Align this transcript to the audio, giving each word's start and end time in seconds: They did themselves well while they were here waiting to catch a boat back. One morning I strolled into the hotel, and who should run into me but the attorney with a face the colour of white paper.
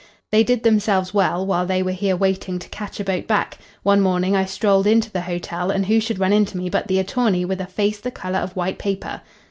They 0.31 0.43
did 0.43 0.63
themselves 0.63 1.13
well 1.13 1.45
while 1.45 1.67
they 1.67 1.83
were 1.83 1.91
here 1.91 2.15
waiting 2.15 2.57
to 2.57 2.67
catch 2.69 2.99
a 2.99 3.03
boat 3.03 3.27
back. 3.27 3.59
One 3.83 4.01
morning 4.01 4.35
I 4.35 4.45
strolled 4.45 4.87
into 4.87 5.11
the 5.11 5.21
hotel, 5.21 5.69
and 5.69 5.85
who 5.85 5.99
should 5.99 6.17
run 6.17 6.33
into 6.33 6.57
me 6.57 6.71
but 6.71 6.87
the 6.87 6.97
attorney 6.97 7.45
with 7.45 7.61
a 7.61 7.67
face 7.67 7.99
the 7.99 8.09
colour 8.09 8.39
of 8.39 8.55
white 8.55 8.79
paper. 8.79 9.21